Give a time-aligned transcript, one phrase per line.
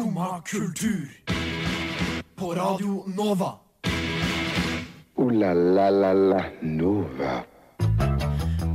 [0.00, 1.22] Skumma kultur.
[2.34, 3.54] På Radio Nova.
[5.14, 7.42] O-la-la-la-la-Nova.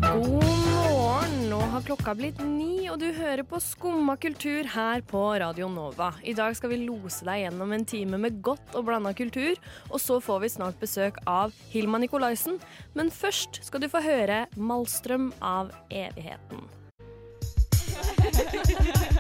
[0.01, 1.49] God morgen!
[1.49, 6.13] Nå har klokka blitt ni, og du hører på Skumma kultur her på Radio Nova.
[6.21, 9.57] I dag skal vi lose deg gjennom en time med godt og blanda kultur,
[9.89, 12.61] og så får vi snart besøk av Hilma Nikolaisen.
[12.93, 16.84] Men først skal du få høre Malstrøm av evigheten.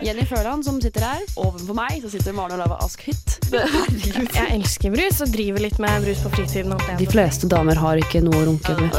[0.05, 1.21] Jenny Førland som sitter her.
[1.39, 3.39] Ovenfor meg så sitter Maren Olava Askhytt.
[3.49, 4.29] Herregud.
[4.35, 6.75] Jeg elsker brus og driver litt med brus på fritiden.
[6.99, 8.91] De fleste damer har ikke noe å runke med.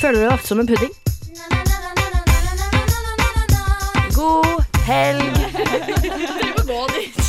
[0.00, 0.94] Føler du deg som en pudding?
[4.16, 5.36] God helg!
[6.02, 7.20] Du må gå dit.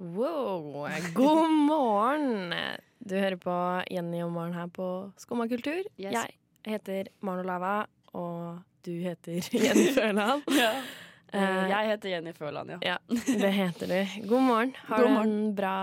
[0.00, 0.88] Wow.
[1.14, 2.54] God morgen.
[3.00, 3.54] Du hører på
[3.90, 4.86] Jenny og Maren her på
[5.20, 5.80] Skumma kultur.
[6.00, 6.12] Yes.
[6.12, 10.42] Jeg heter Maren Olava, og du heter Jenny Føland.
[10.50, 12.78] Eh, Jeg heter Jenny Førland, ja.
[12.82, 12.96] Ja,
[13.38, 14.26] det heter du.
[14.28, 14.72] God morgen.
[14.88, 15.74] Har God du en bra,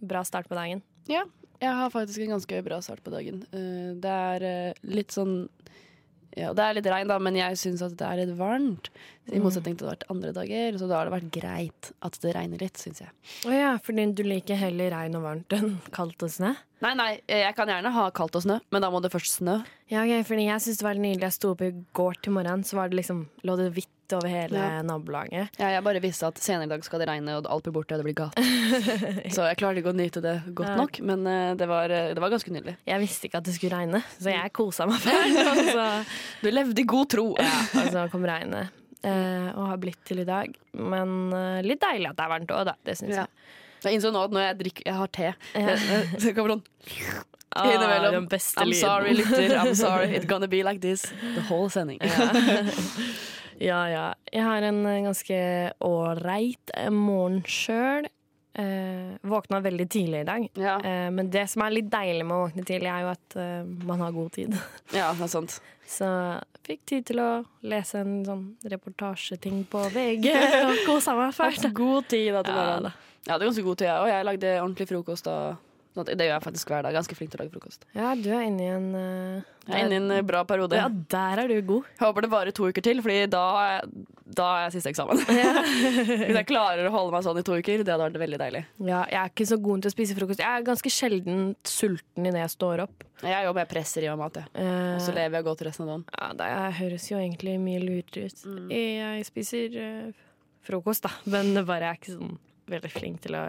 [0.00, 0.82] bra start på dagen?
[1.08, 1.24] ja.
[1.62, 3.36] Jeg har faktisk en ganske bra start på dagen.
[3.54, 5.44] Eh, Det er eh, litt sånn
[6.38, 8.88] ja, Det er litt regn, da, men jeg syns at det er litt varmt.
[9.30, 12.16] I motsetning til det har vært andre dager, så da har det vært greit at
[12.24, 13.12] det regner litt, syns jeg.
[13.46, 16.54] Å ja, fordi du liker heller regn og varmt enn kaldt og snø?
[16.82, 19.38] Nei, nei, eh, jeg kan gjerne ha kaldt og snø, men da må det først
[19.38, 19.60] snø.
[19.92, 21.28] Ja, ok, fordi jeg synes det var nydelig.
[21.28, 24.28] Jeg sto opp i går til morgenen, så var det liksom, lå det hvitt over
[24.28, 24.82] hele Ja.
[24.82, 25.48] nabolaget.
[25.58, 27.94] Ja, jeg bare visste at senere i dag skal det regne, og alt blir borte,
[27.96, 28.36] og det blir galt.
[29.34, 30.76] Så jeg klarte ikke å nyte det godt Ja.
[30.76, 32.76] nok, men eh, det var, eh, det var ganske nydelig.
[32.86, 35.42] Jeg visste ikke at det skulle regne, så jeg kosa meg fælt.
[35.76, 37.26] Og Du levde i god tro.
[37.38, 38.70] ja, og så kom regnet.
[39.02, 40.54] Eh, og har blitt til i dag.
[40.78, 41.30] Men
[41.66, 42.74] litt deilig at det er varmt òg, da.
[42.86, 43.24] Det syns Ja.
[43.26, 43.28] jeg.
[43.82, 45.32] Jeg innså nå at når jeg drikker Jeg har te.
[45.58, 45.74] Ja.
[45.74, 46.62] Det, det kommer sånn
[47.54, 48.28] Ah, innimellom.
[48.30, 48.74] I'm lyden.
[48.80, 49.56] sorry, lytter.
[49.58, 50.14] I'm sorry.
[50.16, 51.02] It's gonna be like this
[51.34, 51.98] the whole sending.
[52.00, 52.30] Ja,
[53.62, 53.80] ja.
[53.92, 54.06] ja.
[54.32, 55.38] Jeg har en eh, ganske
[55.86, 58.08] ålreit eh, morgen sjøl.
[58.52, 60.48] Eh, våkna veldig tidlig i dag.
[60.60, 63.36] Ja, Eh, men det som er litt deilig med å våkne tidlig, er jo at
[63.40, 64.58] eh, man har god tid.
[64.98, 65.54] ja, det er sant.
[65.88, 66.08] Så
[66.66, 67.30] fikk tid til å
[67.68, 70.28] lese en sånn reportasjeting på VG
[70.66, 71.64] og kosa meg fælt.
[71.80, 73.00] God tid da til Ja, morgenen.
[73.26, 74.10] ja, det er ganske god tid, jeg òg.
[74.12, 75.24] Jeg lagde ordentlig frokost.
[75.30, 76.94] da at- Det gjør jeg faktisk hver dag.
[76.96, 77.82] Ganske flink til å lage frokost.
[77.92, 80.78] Ja, du er inne i en uh, Jeg er inne i en eh, bra periode.
[80.78, 81.88] Ja, der er du god.
[81.98, 83.42] Jeg håper det varer to uker til, Fordi da,
[84.24, 85.20] da er jeg siste eksamen.
[86.24, 88.62] Hvis jeg klarer å holde meg sånn i to uker, det hadde vært veldig deilig.
[88.88, 90.40] Ja, jeg er ikke så god til å spise frokost.
[90.40, 93.04] Jeg er ganske sjelden sulten idet jeg står opp.
[93.22, 94.48] Jeg jobber, jeg presser i meg mat, jeg.
[94.56, 96.06] Uh, Og så lever jeg godt resten av dagen.
[96.16, 98.46] ja, det høres jo egentlig mye lurere ut.
[98.48, 98.72] Mm.
[98.72, 100.24] Jeg spiser uh,
[100.66, 102.40] frokost, da, men det bare er ikke sånn
[102.72, 103.44] veldig flink til å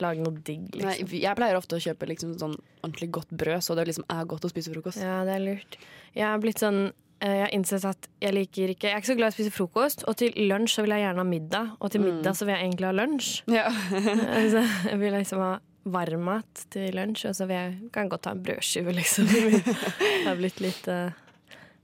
[0.00, 1.14] lage noe digg, Nei, liksom.
[1.20, 4.46] jeg pleier ofte å kjøpe liksom sånn ordentlig godt brød, så det liksom er godt
[4.48, 5.02] å spise frokost.
[5.02, 5.78] Ja, det er lurt.
[6.16, 9.12] Jeg er blitt sånn eh, jeg har innsett at jeg liker ikke Jeg er ikke
[9.12, 11.74] så glad i å spise frokost, og til lunsj så vil jeg gjerne ha middag.
[11.80, 13.34] Og til middag så vil jeg egentlig ha lunsj.
[13.52, 13.68] Ja.
[13.68, 18.36] altså, jeg vil liksom ha varmmat til lunsj, og så vil jeg kan godt ha
[18.36, 19.28] en brødskive, liksom.
[19.34, 21.10] Jeg har blitt litt uh,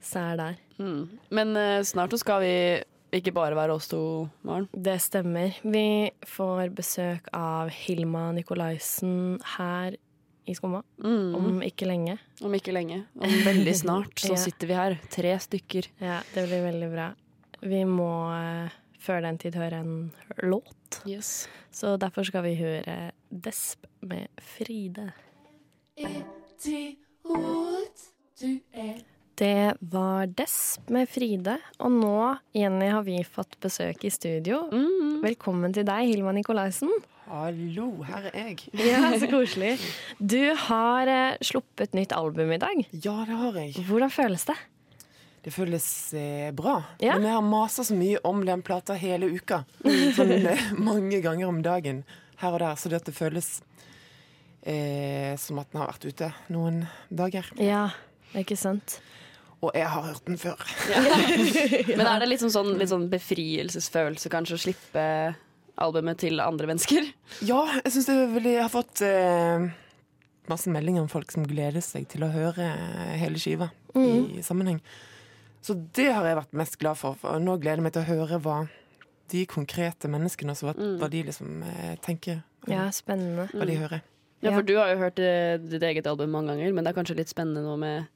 [0.05, 0.61] sær der.
[0.79, 1.19] Mm.
[1.35, 2.55] Men uh, snart så skal vi
[3.13, 4.69] ikke bare være oss to, Maren.
[4.73, 5.55] Det stemmer.
[5.65, 9.97] Vi får besøk av Hilma Nikolaisen her
[10.49, 11.35] i Skumma Mm.
[11.37, 12.19] Om, ikke lenge.
[12.43, 13.03] Om ikke lenge.
[13.21, 14.37] Om veldig snart så Ja.
[14.37, 15.89] sitter vi her, tre stykker.
[16.01, 17.09] Ja, det blir veldig bra.
[17.63, 21.49] Vi må eh, før den tid høre en låt, Yes.
[21.73, 25.13] så derfor skal vi høre Desp med Fride.
[29.39, 32.15] Det var Desp med Fride, og nå,
[32.59, 34.65] Jenny, har vi fått besøk i studio.
[34.73, 35.21] Mm.
[35.23, 36.91] Velkommen til deg, Hilma Nikolaisen.
[37.29, 38.65] Hallo, her er jeg.
[38.89, 39.77] Ja, så koselig.
[40.19, 42.81] Du har eh, sluppet nytt album i dag.
[42.91, 43.77] Ja, det har jeg.
[43.87, 44.57] Hvordan føles det?
[45.47, 45.87] Det føles
[46.19, 46.81] eh, bra.
[46.99, 47.15] Ja.
[47.15, 49.61] Men jeg har masa så mye om den plata hele uka.
[50.19, 52.03] Sånn eh, mange ganger om dagen
[52.43, 52.75] her og der.
[52.75, 53.53] Så det at det føles
[54.67, 57.55] eh, som at den har vært ute noen dager.
[57.63, 57.85] Ja,
[58.35, 58.99] ikke sant?
[59.61, 60.61] Og jeg har hørt den før.
[61.99, 65.05] Men er det litt sånn, sånn, litt sånn befrielsesfølelse kanskje å slippe
[65.83, 67.09] albumet til andre mennesker?
[67.47, 69.67] Ja, jeg syns det er veldig Jeg har fått eh,
[70.51, 72.69] masse meldinger om folk som gleder seg til å høre
[73.19, 74.79] hele skiva i sammenheng.
[75.65, 77.17] Så det har jeg vært mest glad for.
[77.19, 78.59] for nå gleder jeg meg til å høre hva
[79.29, 82.39] de konkrete menneskene også, hva, hva de liksom eh, tenker.
[82.71, 83.49] Ja, spennende.
[83.53, 84.05] Hva de hører.
[84.39, 84.55] Ja, Ja.
[84.55, 87.17] for du har jo hørt eh, ditt eget album mange ganger, men det er kanskje
[87.19, 88.07] litt spennende nå med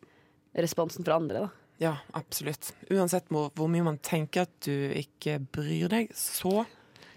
[0.55, 1.51] responsen fra andre, da.
[1.83, 2.73] Ja, absolutt.
[2.93, 6.63] Uansett hvor, mye man tenker at du ikke bryr deg, så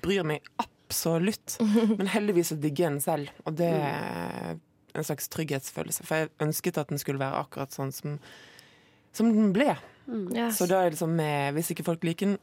[0.02, 1.58] bryr meg absolutt.
[2.00, 4.56] Men heldigvis så digger jeg den selv, og det er
[4.96, 6.06] en slags trygghetsfølelse.
[6.08, 8.18] For jeg ønsket at den skulle være akkurat sånn som,
[9.16, 9.76] som den ble.
[10.34, 10.50] Ja.
[10.54, 12.36] Så da er det liksom eh, Hvis ikke folk liker den,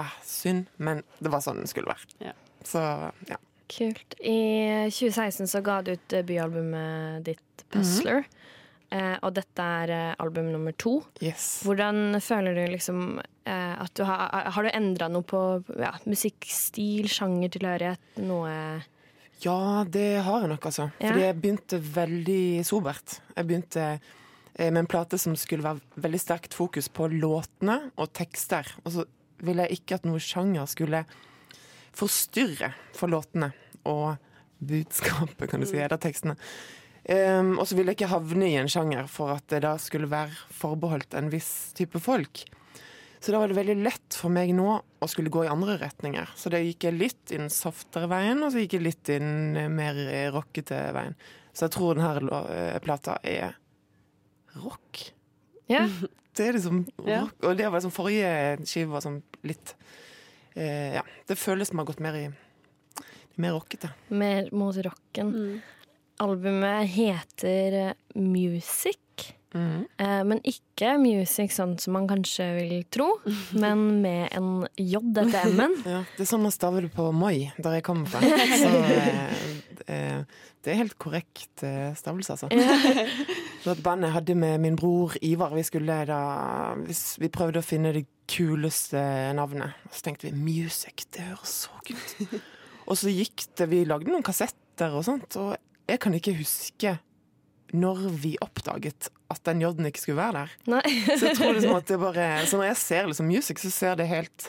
[0.00, 2.08] ah, synd, men det var sånn den skulle være.
[2.30, 2.34] Ja.
[2.66, 2.82] Så
[3.28, 3.38] ja.
[3.68, 4.16] Kult.
[4.24, 8.24] I 2016 så ga du ut debutalbumet ditt, 'Puzzler'.
[8.24, 8.54] eh,
[9.20, 10.98] og dette er eh, album nummer to.
[11.20, 11.60] Yes.
[11.66, 15.42] Hvordan føler du liksom eh, at du har Har du endra noe på
[15.76, 18.54] ja, musikkstil, sjangertilhørighet, noe
[19.44, 20.88] Ja, det har jeg nok, altså.
[20.98, 21.10] Ja.
[21.10, 23.20] Fordi jeg begynte veldig sobert.
[23.36, 28.12] Jeg begynte eh, med en plate som skulle være veldig sterkt fokus på låtene og
[28.16, 28.72] tekster.
[28.84, 29.06] Og så
[29.44, 31.04] ville jeg ikke at noe sjanger skulle
[31.98, 33.52] forstyrre for låtene
[33.88, 34.16] og
[34.58, 36.34] budskapet, kan du si, eller tekstene.
[37.08, 40.10] Um, og så ville jeg ikke havne i en sjanger for at det da skulle
[40.10, 42.42] være forbeholdt en viss type folk.
[43.18, 46.28] Så da var det veldig lett for meg nå å skulle gå i andre retninger.
[46.38, 49.16] Så det gikk jeg litt i den softere veien, og så gikk jeg litt i
[49.18, 51.16] den eh, mer eh, rockete veien.
[51.56, 53.56] Så jeg tror denne eh, plata er
[54.62, 55.02] rock.
[55.72, 55.86] Ja.
[56.38, 57.24] Det er liksom Ja.
[57.24, 57.34] rock.
[57.48, 58.28] Og det var liksom forrige
[58.68, 59.72] skive var sånn litt
[60.54, 62.28] eh, Ja, det føles som har gått mer i
[63.42, 63.90] mer rockete.
[64.14, 65.32] Mer mot rocken.
[66.22, 68.98] Albumet heter eh, Music.
[69.56, 69.86] Mm.
[70.28, 73.06] men ikke music sånn som man kanskje vil tro,
[73.62, 75.76] men med en J etter M-en.
[75.88, 78.20] Ja, det er sånn man staver det på Moi, der jeg kommer fra.
[78.60, 79.38] Så eh,
[79.88, 82.50] eh, det er helt korrekt eh, stavelse, altså.
[83.64, 86.20] Så et band jeg hadde med min bror Ivar, vi skulle da
[86.84, 89.00] Vi prøvde å finne det kuleste
[89.38, 89.80] navnet.
[89.88, 92.36] Så tenkte vi music, det høres så kult ut.
[92.88, 95.56] Og så gikk det Vi lagde noen kassetter og sånt, og
[95.88, 96.98] jeg kan ikke huske
[97.76, 100.52] når vi oppdaget at den J-en ikke skulle være der.
[100.72, 100.82] Nei.
[101.18, 103.98] Så jeg tror liksom at det bare Så når jeg ser liksom music, så ser
[104.00, 104.46] det helt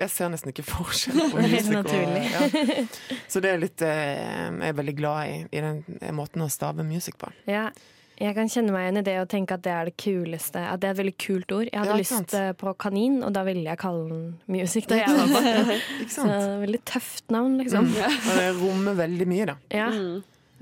[0.00, 2.24] Jeg ser nesten ikke forskjell på music naturlig.
[2.26, 2.86] og ja.
[3.30, 5.84] Så det er litt eh, Jeg er veldig glad i, i den
[6.18, 7.30] måten å stave music på.
[7.46, 7.68] Ja.
[8.16, 10.56] Jeg kan kjenne meg igjen i det og tenke at det er det kuleste.
[10.72, 11.66] At det er et veldig kult ord.
[11.68, 14.22] Jeg hadde Ja, lyst eh, på kanin, og da ville jeg kalle den
[14.54, 14.86] music.
[14.88, 15.74] Da jeg var.
[16.00, 16.24] Ikke Så
[16.62, 17.90] veldig tøft navn, liksom.
[17.92, 19.56] Og det rommer veldig mye, da.
[19.70, 19.90] Ja.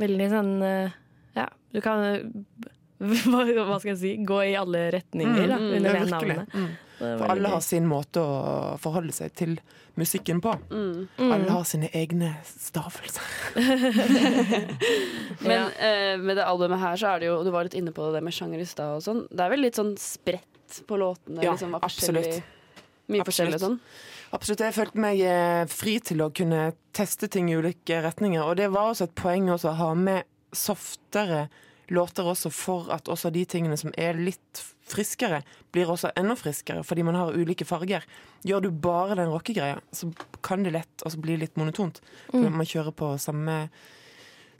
[0.01, 0.95] Veldig sånn eh,
[1.37, 2.01] Ja, du kan
[3.05, 4.13] hva, skal jeg si?
[4.25, 6.37] Gå i alle retninger da, Ja, under det virkelig.
[6.39, 6.55] navnet.
[6.55, 6.73] Mm.
[7.05, 9.57] For alle har sin måte å forholde seg til
[9.99, 10.53] musikken på.
[10.71, 11.09] Mm.
[11.27, 13.27] Alle har sine egne stavelser.
[15.45, 15.69] Men Ja.
[15.79, 18.23] eh, med det albumet her så er det jo Du var litt inne på det
[18.25, 19.25] med sjanger i stad og sånn.
[19.31, 21.43] Det er vel litt sånn spredt på låtene?
[21.45, 22.43] Ja, liksom, absolutt.
[23.07, 23.27] Mye Absolutt.
[23.29, 23.79] forskjellig og sånn.
[24.35, 24.65] Absolutt.
[24.67, 28.43] Jeg følte meg eh, fri til å kunne teste ting i ulike retninger.
[28.43, 31.47] Og det var også et poeng også å ha med softere
[31.93, 35.43] låter også, for at også de tingene som er litt friskere,
[35.73, 38.07] blir også enda friskere, fordi man har ulike farger.
[38.45, 40.11] Gjør du bare den rockegreia, så
[40.45, 42.01] kan det lett også bli litt monotont.
[42.31, 43.59] For man kjører på samme,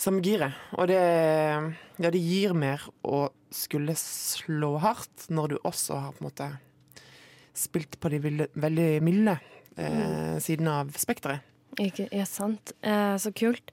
[0.01, 0.57] samme giret.
[0.77, 6.25] Og det, ja, det gir mer å skulle slå hardt når du også har på
[6.25, 6.53] en måte
[7.55, 9.39] spilt på de veldig milde
[9.77, 11.45] eh, siden av spekteret.
[11.83, 12.75] Ikke, ja, sant.
[12.87, 13.73] Eh, så kult.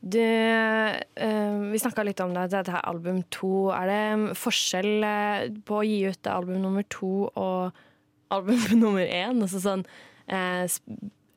[0.00, 3.70] Du, eh, vi snakka litt om det, dette her album to.
[3.74, 7.78] Er det mm, forskjell eh, på å gi ut album nummer to og
[8.34, 9.40] album nummer én?
[9.40, 9.86] Altså sånn
[10.26, 10.66] eh,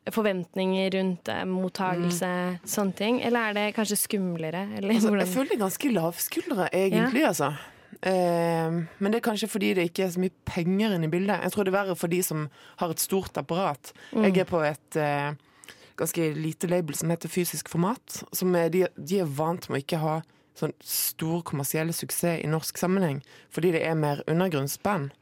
[0.10, 2.30] Forventninger rundt eh, mottagelse,
[2.66, 3.20] sånne ting?
[3.26, 4.64] Eller er det kanskje skumlere?
[4.80, 7.52] Eller Altså, jeg føler det er ganske lavskuldre, egentlig, altså.
[8.02, 11.44] Eh, men det er kanskje fordi det ikke er så mye penger inne i bildet.
[11.44, 12.48] Jeg tror det er verre for de som
[12.80, 13.94] har et stort apparat.
[14.16, 15.32] Jeg er på et eh,
[16.00, 18.22] ganske lite label som heter Fysisk Format.
[18.34, 20.20] Som er, de, de er vant med å ikke ha
[20.60, 23.22] sånn stor kommersiell suksess i norsk sammenheng,
[23.54, 25.14] fordi det er mer undergrunnsband.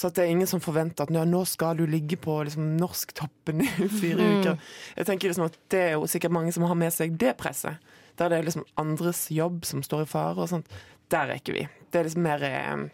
[0.00, 3.88] Så det er ingen som forventer at «Nå, skal du ligge på liksom, norsktoppen i
[4.00, 4.70] fire uker.
[4.96, 7.76] Jeg tenker liksom at Det er jo sikkert mange som har med seg det presset.
[8.16, 10.72] Der det er liksom andres jobb som står i fare og sånt.
[11.10, 11.66] Der er ikke vi.
[11.90, 12.84] Det er liksom mer eh,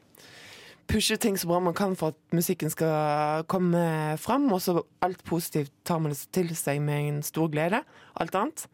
[0.89, 5.25] pushe ting så bra man kan for at musikken skal komme fram, og så alt
[5.25, 7.83] positivt tar man det til seg med en stor glede.
[8.21, 8.67] Alt annet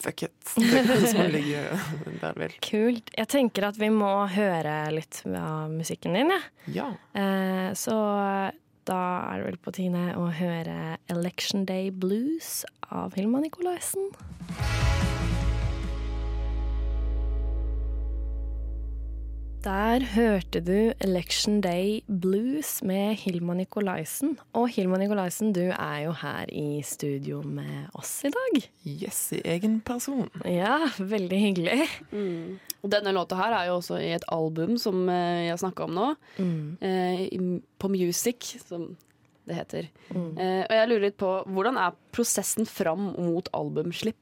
[0.00, 0.32] fuck it.
[0.56, 1.80] Det kan liksom ligge
[2.20, 2.56] der vil.
[2.64, 3.12] Kult.
[3.16, 6.48] Jeg tenker at vi må høre litt av musikken din, jeg.
[6.80, 6.88] Ja.
[7.12, 7.96] Eh, så
[8.88, 9.00] da
[9.30, 14.10] er det vel på tide å høre 'Election Day Blues' av Hilma Nikolaisen.
[19.64, 24.38] Der hørte du 'Election Day Blues' med Hilma Nikolaisen.
[24.52, 28.62] Og Hilma Nikolaisen, du er jo her i studio med oss i dag.
[28.86, 30.30] Yes, i egen person.
[30.44, 31.88] Ja, veldig hyggelig.
[32.82, 35.94] Og denne låta her er jo også i et album som eh, jeg snakka om
[35.94, 36.08] nå.
[36.80, 37.28] Eh,
[37.78, 38.96] på Music, som
[39.46, 39.90] det heter.
[40.14, 44.16] Eh, og jeg lurer litt på hvordan er prosessen fram mot albumslipp?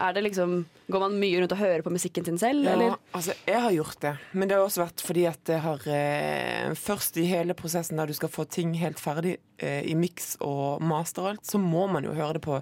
[0.00, 2.96] Er det liksom, Går man mye rundt og hører på musikken sin selv, Ja, eller?
[3.12, 4.12] altså, jeg har gjort det.
[4.32, 8.10] Men det har også vært fordi at det har eh, Først i hele prosessen der
[8.10, 11.86] du skal få ting helt ferdig eh, i miks og master og alt, så må
[11.92, 12.58] man jo høre det på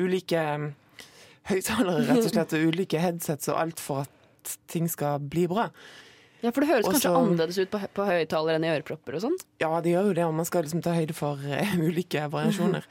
[0.00, 0.68] ulike eh,
[1.52, 5.68] høyttalere, rett og slett, og ulike headsets og alt for at ting skal bli bra.
[6.42, 9.24] Ja, For det høres Også, kanskje annerledes ut på, på høyttaler enn i ørepropper og
[9.24, 9.38] sånn?
[9.58, 12.86] Ja, det gjør jo det, og man skal liksom ta høyde for uh, ulike variasjoner.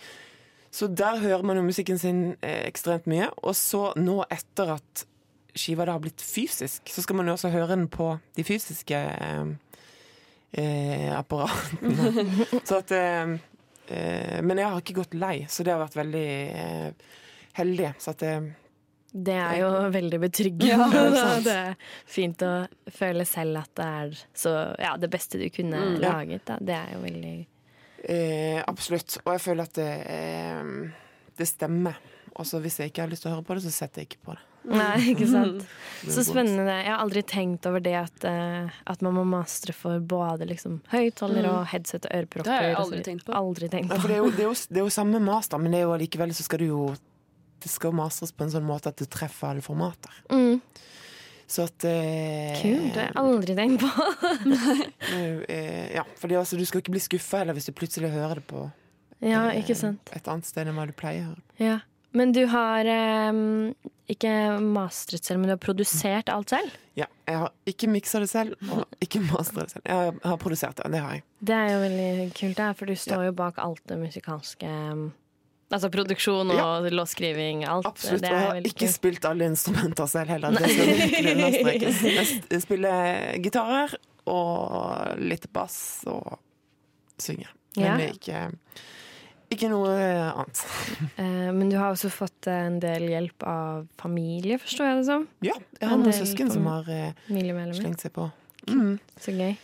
[0.78, 3.32] Så der hører man jo musikken sin eh, ekstremt mye.
[3.42, 5.06] Og så nå etter at
[5.58, 9.00] skiva da har blitt fysisk, så skal man jo også høre den på de fysiske
[9.00, 9.48] eh,
[10.52, 12.46] eh, apparatene.
[12.68, 13.34] så at eh,
[13.88, 16.28] eh, Men jeg har ikke gått lei, så det har vært veldig
[16.62, 17.12] eh,
[17.58, 17.92] heldig.
[18.04, 18.48] Så at eh,
[19.18, 20.78] Det er jo veldig betryggende.
[20.78, 22.54] Ja, det er det er fint å
[22.94, 24.54] føle selv at det er så,
[24.84, 26.02] ja, det beste du kunne Mm.
[26.04, 26.12] Ja.
[26.20, 26.46] laget.
[26.46, 26.58] Da.
[26.62, 27.38] Det er jo veldig
[28.08, 29.20] eh, Absolutt.
[29.26, 31.98] Og jeg føler at det, eh, det stemmer.
[32.38, 34.26] Og hvis jeg ikke har lyst til å høre på det, så setter jeg ikke
[34.30, 34.44] på det.
[34.68, 35.62] Nei, ikke sant.
[36.04, 36.74] Er Så spennende.
[36.84, 40.82] Jeg har aldri tenkt over det at, eh, at man må mastre for både liksom,
[40.92, 42.50] høyttaler og headset og ørepropper.
[42.50, 43.34] Det har jeg aldri tenkt på.
[43.38, 44.02] Aldri tenkt Ja, på.
[44.04, 45.88] for det er, jo, det, er jo, det er jo samme master, men det er
[45.88, 46.82] jo allikevel så skal du jo
[47.64, 50.14] Det skal jo mastres på en sånn måte at du treffer alle formater.
[50.30, 50.60] Mm,
[51.48, 52.90] Så at eh, kult.
[52.92, 54.08] Det har jeg aldri tenkt på.
[55.48, 58.42] eh, Ja, for er altså, du skal ikke bli skuffa heller hvis du plutselig hører
[58.42, 58.66] det på
[59.24, 60.12] Ja, eh, ikke sant.
[60.16, 61.38] et annet sted enn hva du pleier.
[61.62, 61.80] Ja.
[62.18, 63.40] Men du har eh,
[64.12, 66.76] ikke mastret selv, men du har produsert alt selv?
[66.98, 69.84] Ja, jeg har ikke miksa det selv, og ikke mastra det selv.
[69.86, 71.24] Jeg har, har produsert det, det har jeg.
[71.40, 75.08] Det er jo veldig kult, det, for du står jo bak alt det musikalske um,
[75.68, 77.90] Altså produksjon og låtskriving, alt.
[77.90, 78.22] Absolutt.
[78.24, 80.56] Det Og jeg har veldig ikke spilt alle instrumenter selv heller.
[80.56, 82.04] Det skal virkelig understrekes.
[82.54, 83.98] Jeg spiller gitarer
[84.32, 86.38] og litt bass og
[87.20, 87.52] synger.
[87.76, 88.08] Men Ja.
[88.16, 88.40] ikke,
[89.54, 90.64] ikke noe annet.
[91.20, 95.28] Eh, men du har også fått en del hjelp av familie, forstår jeg det som?
[95.46, 98.32] Ja, jeg har En noen søsken som har eh, slengt seg på.
[98.72, 98.98] Mm.
[99.20, 99.56] Så gøy.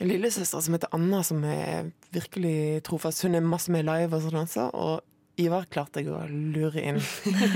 [0.00, 3.22] En lillesøster som heter Anna, som er virkelig trofast.
[3.22, 4.70] Hun er masse med live og sånn også.
[4.74, 5.00] Og
[5.40, 7.00] Ivar klarte jeg å lure inn.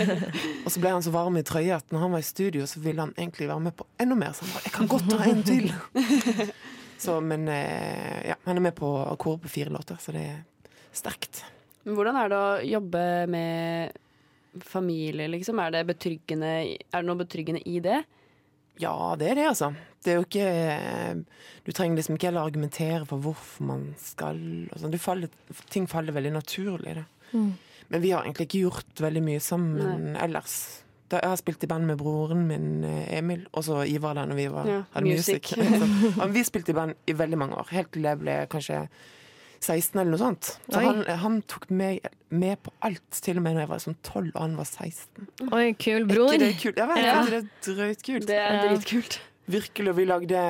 [0.64, 2.82] og så ble han så varm i trøya at når han var i studio, så
[2.82, 4.34] ville han egentlig være med på enda mer.
[4.34, 5.70] Så han bare 'Jeg kan godt ta en til'.
[7.04, 10.26] så, men eh, ja, han er med på å kore på fire låter, så det
[10.26, 10.42] er
[10.90, 11.44] sterkt.
[11.84, 13.92] Men hvordan er det å jobbe med
[14.66, 15.60] familie, liksom?
[15.62, 18.02] Er det, er det noe betryggende i det?
[18.78, 19.72] Ja, det er det, altså.
[20.04, 21.14] Det er jo ikke eh,
[21.66, 24.38] Du trenger liksom ikke heller argumentere for hvorfor man skal
[24.78, 24.94] sånn.
[25.02, 25.32] Faller,
[25.72, 27.06] Ting faller veldig naturlig, det.
[27.32, 27.48] Mm.
[27.88, 30.58] Men vi har egentlig ikke gjort veldig mye sammen ellers.
[31.08, 34.26] Da, jeg har spilt i band med broren min, eh, Emil, og så Ivar da
[34.28, 35.54] når vi var, Ja, hadde music.
[35.56, 36.18] music.
[36.36, 38.82] Vi spilte i band i veldig mange år, helt til jeg ble kanskje
[39.64, 40.50] 16 eller noe sånt.
[40.70, 43.96] Så han, han tok meg med på alt, til og med når jeg var sånn
[44.04, 45.28] 12 og han var 16.
[45.50, 46.32] Oi, kul bror.
[46.34, 46.76] Ikke det kult?
[46.82, 47.16] Jeg vet, Ja.
[47.22, 48.26] ikke det er drøytkult.
[48.28, 49.18] Det er dritkult.
[49.48, 50.42] Virkelig, og vi lagde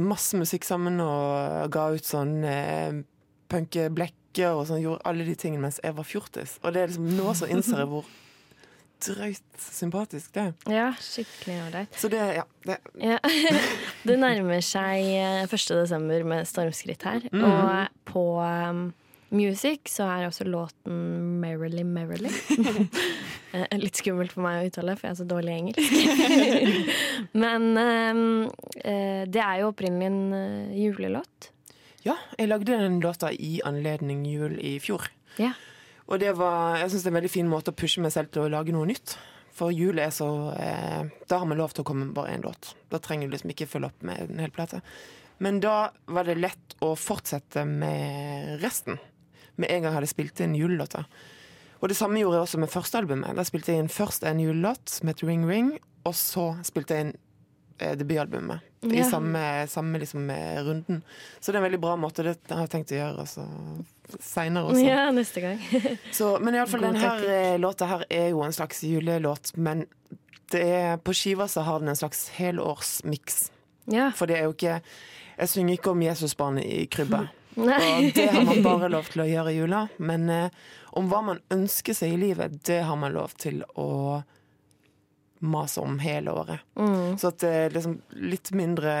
[0.00, 2.98] masse musikk sammen og ga ut sånn eh,
[3.52, 6.56] punkeblekker og sånn, gjorde alle de tingene mens jeg var fjortis.
[6.64, 8.08] Og det er liksom nå så innser jeg hvor
[9.04, 10.46] drøyt sympatisk det.
[10.72, 11.96] Ja, skikkelig ålreit.
[12.00, 12.44] Så det, ja.
[12.66, 13.18] Det, Ja.
[14.06, 15.50] Det nærmer seg eh, 1.
[15.82, 17.26] desember med stormskritt her.
[17.32, 17.42] Mm.
[17.44, 18.86] Og på um,
[19.34, 22.32] Music så er også låten 'Merrily Merrily'.
[23.56, 25.92] Eh, Litt skummelt for meg å uttale, for jeg er så dårlig i engelsk.
[27.42, 28.50] Men um,
[28.84, 31.50] eh, det er jo opprinnelig en eh, julelåt.
[32.04, 35.08] ja, jeg lagde den låta i anledning jul i fjor.
[35.40, 35.54] Ja.
[36.06, 38.30] Og det var, jeg syns det er en veldig fin måte å pushe meg selv
[38.34, 39.16] til å lage noe nytt.
[39.56, 42.44] For jul er så eh, Da har vi lov til å komme med bare én
[42.44, 42.74] låt.
[42.92, 44.82] Da trenger du liksom ikke følge opp med en hel plate.
[45.42, 49.00] Men da var det lett å fortsette med resten.
[49.56, 51.08] Med en gang jeg hadde spilt inn julelåter.
[51.80, 53.36] Og det samme gjorde jeg også med første albumet.
[53.36, 55.74] Da spilte jeg inn først en julelåt som het Ring Ring,
[56.08, 57.14] og så spilte jeg inn
[57.80, 58.64] eh, debutalbumet.
[58.94, 59.10] I Ja.
[59.10, 61.02] samme, samme liksom, eh, runden.
[61.40, 62.22] Så det er en veldig bra måte.
[62.22, 63.46] Det har jeg tenkt å gjøre altså,
[64.20, 64.84] seinere også.
[64.86, 65.58] Ja, neste gang.
[66.12, 69.86] Så, men iallfall denne eh, låta her er jo en slags julelåt, men
[70.52, 73.50] det er, på skiva så har den en slags helårsmiks.
[73.90, 74.10] Ja.
[74.14, 74.80] For det er jo ikke
[75.36, 77.26] Jeg synger ikke om Jesusbarnet i krybba.
[77.56, 77.68] Og
[78.14, 79.82] det har man bare lov til å gjøre i jula.
[79.98, 80.48] Men eh,
[80.96, 84.22] om hva man ønsker seg i livet, det har man lov til å
[85.40, 86.60] mase om hele året.
[86.78, 87.18] Mm.
[87.18, 88.92] Så at er liksom litt mindre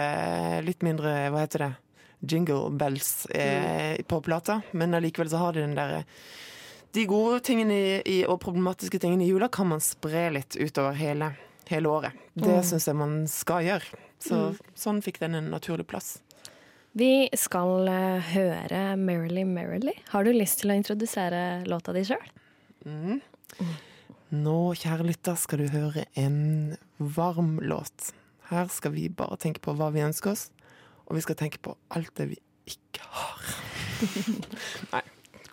[0.66, 1.72] Litt mindre, hva heter det,
[2.20, 6.04] jingle bells eh, på plata, men allikevel så har de den derre
[6.92, 11.34] De gode tingene i, og problematiske tingene i jula kan man spre litt utover hele,
[11.68, 12.12] hele året.
[12.34, 12.62] Det Mm.
[12.64, 13.98] syns jeg man skal gjøre.
[14.18, 16.22] Så, Sånn fikk den en naturlig plass.
[16.96, 19.98] Vi skal eh, høre 'Merrily Merrily'.
[20.08, 22.24] Har du lyst til å introdusere låta di sjøl?
[22.86, 23.20] Mm.
[24.34, 28.10] Nå, kjære lytter, skal du høre en varm låt.
[28.50, 30.48] Her skal vi bare tenke på hva vi ønsker oss,
[31.06, 33.46] og vi skal tenke på alt det vi ikke har.
[34.96, 35.04] Nei,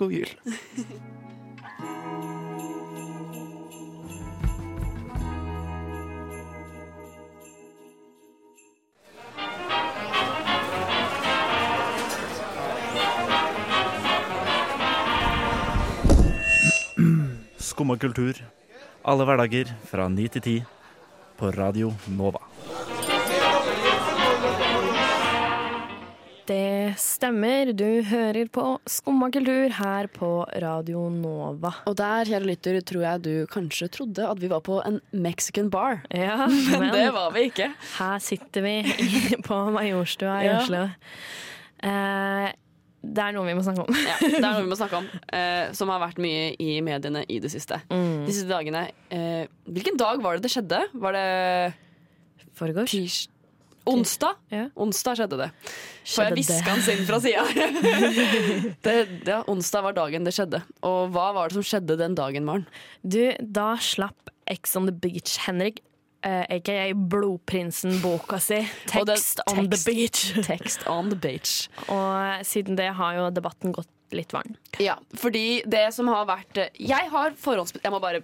[0.01, 0.33] god jul.
[17.61, 18.41] Skumma kultur.
[19.03, 20.55] Alle hverdager fra ni til ti
[21.39, 22.39] på Radio Nova.
[26.47, 27.71] Det stemmer.
[27.71, 30.29] Du hører på Skumma kultur her på
[30.59, 31.71] Radio Nova.
[31.87, 35.69] Og der, kjære lytter, tror jeg du kanskje trodde at vi var på en Mexican
[35.71, 36.01] bar.
[36.11, 36.47] Ja,
[36.79, 37.69] Men det var vi ikke.
[37.97, 38.75] Her sitter vi
[39.47, 40.57] på Majorstua i Ja.
[40.59, 40.83] Oslo.
[41.83, 42.51] Eh,
[43.03, 43.97] det er noe vi må snakke om.
[43.99, 47.25] Ja, det er noe vi må snakke om, eh, som har vært mye i mediene
[47.27, 47.81] i det siste.
[47.91, 48.23] Mm.
[48.25, 48.85] De siste dagene.
[49.11, 50.79] Eh, hvilken dag var det det skjedde?
[50.93, 51.27] Var det
[52.55, 52.91] Foregårs.
[52.95, 53.21] tirs...
[53.83, 54.37] Onsdag?
[54.47, 54.69] Ja.
[54.79, 55.49] Onsdag skjedde det.
[56.07, 57.43] For jeg hviska hans inn fra sida.
[58.87, 60.61] Det- ja, onsdag var dagen det skjedde.
[60.87, 62.63] Og hva var det som skjedde den dagen, Maren?
[63.03, 65.81] Du, da slapp Ex on the Beach Henrik,
[66.23, 68.61] eh, aka Blodprinsen, boka si.
[68.87, 70.21] Text det- Text on the beach.
[70.47, 71.67] Text on the beach.
[71.87, 74.55] Og siden det har jo debatten gått litt varm.
[74.79, 78.19] Ja, fordi det som har vært eh, Jeg har forhåndsbestilt Jeg må bare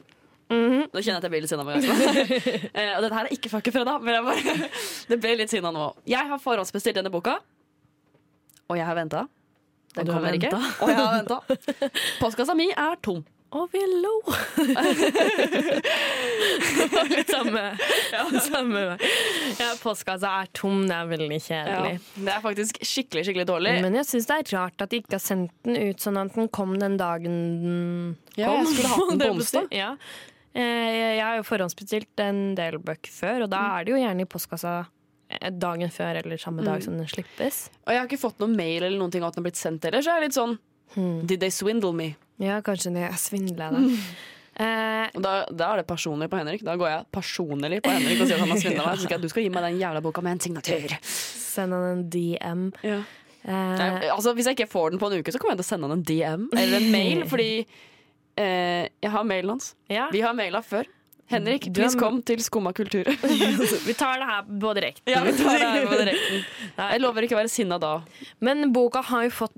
[0.50, 1.62] Nå kjenner jeg at jeg blir litt sinna.
[1.62, 4.54] uh, og dette her er ikke fuck fredag, men jeg bare,
[5.12, 5.84] det ble litt sinna nå.
[6.10, 7.36] Jeg har forhåndsbestilt denne boka,
[8.66, 9.28] og jeg har venta.
[9.94, 10.50] Den kommer ikke.
[10.82, 11.38] Og jeg har venta.
[12.18, 13.22] Postkassa mi er tom.
[13.52, 14.12] Og vi lo!
[17.10, 17.64] litt samme.
[18.46, 18.84] samme.
[19.58, 21.46] Ja, postkassa er tom, det er veldig Ja.
[21.48, 21.94] kjedelig.
[22.16, 23.74] Det er faktisk skikkelig skikkelig dårlig.
[23.82, 26.36] Men jeg syns det er rart at de ikke har sendt den ut sånn at
[26.38, 28.66] den kom den dagen den Ja, kom.
[28.66, 29.68] jeg skulle hatt den på onsdag.
[29.74, 29.96] Ja.
[30.54, 33.72] Eh, Jeg har jo forhåndsbestilt en del bøker før, og da Mm.
[33.80, 34.86] er det jo gjerne i postkassa
[35.30, 37.70] eh, dagen før eller samme dag som den slippes.
[37.88, 39.84] Og jeg har ikke fått noen mail eller noen ting at den har blitt sendt
[39.84, 40.58] heller, så jeg er litt sånn
[41.28, 42.16] Did they swindle me?
[42.40, 43.80] Ja, kanskje det er svindler, da.
[43.84, 43.96] Mm.
[44.60, 46.64] Eh, da, da er det personlig på Henrik.
[46.68, 48.98] Da går jeg personlig på Henrik og sier at han har svindla meg.
[49.00, 50.96] Så skal jeg, du skal gi meg den jævla boka med en signatur.
[51.10, 52.66] send han en DM.
[52.84, 53.00] Ja.
[53.40, 55.68] Uh, Nei, altså, hvis jeg ikke får den på en uke, så kommer jeg til
[55.68, 59.70] å sende han en DM eller en mail, fordi uh, jeg har mailen hans.
[59.88, 60.10] ja.
[60.12, 60.90] Vi har maila før.
[61.30, 63.06] Henrik, Du har- please kom til Skumma kultur.
[63.88, 65.04] Vi tar det her på direkten.
[65.14, 66.46] ja, vi tar det her på direkten.
[66.80, 67.92] Jeg lover ikke å være sinna da.
[68.42, 69.54] Men boka har jo fått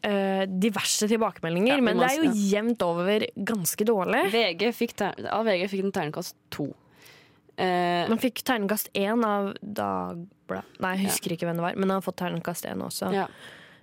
[0.00, 4.22] diverse tilbakemeldinger, Ja, men det er jo jevnt over ganske dårlig.
[4.32, 6.70] VG fikk av VG fikk den terningkast to.
[7.60, 10.78] Uh, Man fikk terningkast én av Dagbladet.
[10.80, 13.10] Nei, jeg husker ikke hvem det var, men han har fått terningkast én også.
[13.12, 13.26] Ja.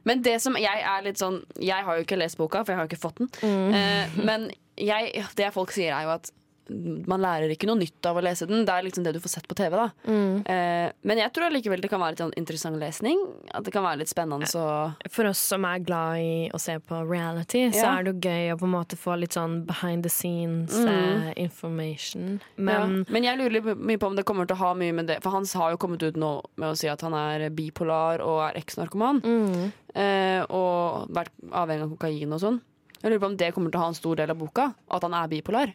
[0.07, 2.79] Men det som jeg er litt sånn Jeg har jo ikke lest boka, for jeg
[2.79, 3.29] har jo ikke fått den.
[3.43, 3.75] Mm.
[3.75, 6.31] Uh, men jeg, det folk sier, er jo at
[6.69, 8.65] man lærer ikke noe nytt av å lese den.
[8.65, 9.71] Det er liksom det du får sett på TV.
[9.77, 10.43] da Mm.
[10.45, 13.17] eh, Men jeg tror allikevel det kan være litt sånn interessant lesning.
[13.53, 14.47] At det kan være litt spennende.
[14.47, 18.29] Så For oss som er glad i å se på reality, så er det jo
[18.29, 20.87] gøy å på en måte få litt sånn behind the scenes Mm.
[21.27, 22.39] eh, information.
[22.57, 23.11] men, ja.
[23.13, 25.31] men jeg lurer mye på om det kommer til å ha mye med det For
[25.31, 28.59] han har jo kommet ut nå med å si at han er bipolar og er
[28.61, 29.21] eks-narkoman.
[29.21, 32.61] mm, Eh, og vært avhengig av kokain og sånn.
[33.01, 34.75] Jeg lurer på om det kommer til å ha en stor del av boka.
[34.91, 35.73] At han er bipolar.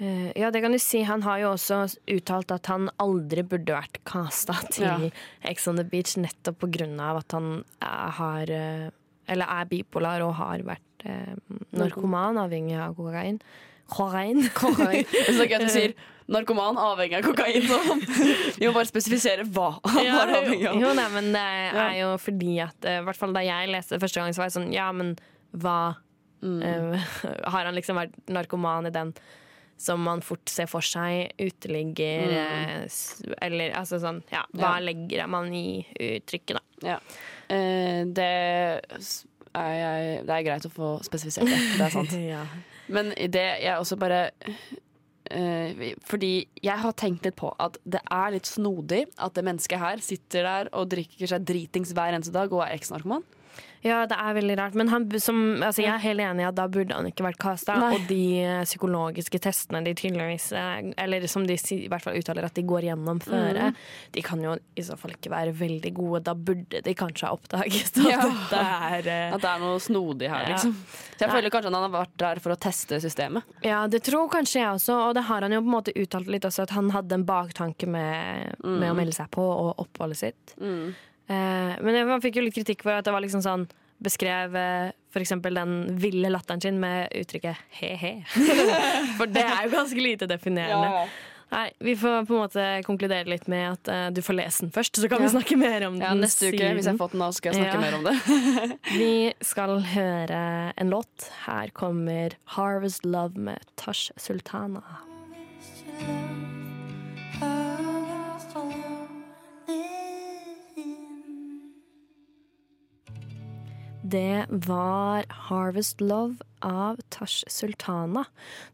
[0.00, 1.02] Eh, Ja, det kan du si.
[1.06, 1.82] Han har jo også
[2.14, 4.96] uttalt at han aldri burde vært casta til Ja.
[5.50, 8.90] Ex on the Beach nettopp på grunn av at han er, har eh,
[9.28, 11.34] Eller er bipolar og har vært eh,
[11.76, 13.40] narkoman, avhengig av kokain.
[13.88, 14.42] Kokain.
[14.58, 15.04] kokain.
[15.08, 15.92] det er gøy at du sier
[16.34, 17.62] narkoman avhengig av kokain.
[17.68, 18.02] Sånn.
[18.58, 20.76] Vi må bare spesifisere hva han var avhengig av.
[20.80, 21.44] Jo, nei, men det
[21.84, 24.42] er jo fordi at eh, I hvert fall da jeg leste det første gang, så
[24.42, 25.14] var jeg sånn Ja, men
[25.56, 25.78] hva
[26.38, 26.60] Mm.
[26.62, 27.00] uh,
[27.50, 29.08] Har han liksom vært narkoman i den
[29.78, 33.36] som man fort ser for seg, uteligger mm.
[33.46, 34.74] Eller altså sånn Ja, hva.
[34.74, 34.82] Ja.
[34.82, 36.64] legger man i uttrykket, da?
[36.94, 36.98] Ja.
[37.54, 38.28] Eh, det,
[39.54, 41.62] er jeg, det er greit å få spesifisert det.
[41.78, 42.18] Det er sant.
[42.34, 42.44] Ja.
[42.88, 44.30] Men det jeg også bare
[45.28, 46.32] eh, Fordi
[46.64, 50.48] jeg har tenkt litt på at det er litt snodig at det mennesket her sitter
[50.48, 53.26] der og drikker seg dritings hver eneste dag og er eks-narkoman.
[53.86, 54.74] Ja, det er veldig rart.
[54.74, 57.38] Men han, som, altså, jeg er helt enig i at da burde han ikke vært
[57.38, 57.76] casta.
[57.94, 62.48] Og de eh, psykologiske testene de tydeligvis eh, Eller som de i hvert fall uttaler
[62.48, 63.78] at de går gjennom føre, Mm.
[64.12, 66.22] de kan jo i så fall ikke være veldig gode.
[66.26, 68.20] Da burde de kanskje ha oppdaget at Ja.
[68.26, 70.74] dette er eh, At det er noe snodig her, liksom.
[71.14, 73.46] Så jeg føler kanskje han har vært der for å teste systemet.
[73.64, 76.26] Ja, det tror kanskje jeg også, og det har han jo på en måte uttalt
[76.30, 80.20] litt også, at han hadde en baktanke med, med å melde seg på og oppholdet
[80.26, 80.54] sitt.
[80.60, 80.94] Mm.
[81.28, 84.94] Eh, men man fikk jo litt kritikk for at det var liksom sånn Beskrev f.eks.
[85.10, 88.12] for eksempel den ville latteren sin med uttrykket he-he.
[89.18, 91.08] For det er jo ganske lite definerende.
[91.50, 94.70] Nei, Vi får på en måte konkludere litt med at uh, du får lese den
[94.74, 96.04] først, så kan vi snakke mer om den.
[96.04, 97.82] Ja, neste uke, hvis jeg har fått den av, skal jeg snakke Ja.
[97.82, 98.78] mer om det.
[99.00, 99.10] Vi
[99.42, 100.40] skal høre
[100.76, 101.30] en låt.
[101.48, 104.84] Her kommer 'Harvest Love' med Tash Sultana.
[114.10, 118.24] Det var 'Harvest Love' av Tash Sultana.